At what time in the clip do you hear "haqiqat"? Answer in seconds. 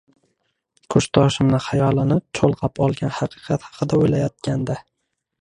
3.19-3.69